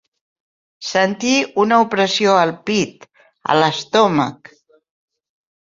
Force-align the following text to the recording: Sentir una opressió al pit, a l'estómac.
Sentir 0.91 1.33
una 1.65 1.79
opressió 1.83 2.33
al 2.45 2.55
pit, 2.71 3.07
a 3.53 3.59
l'estómac. 3.61 4.55